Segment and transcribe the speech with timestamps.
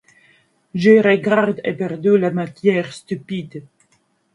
[0.85, 3.67] Je regarde, éperdu, la matière stupide.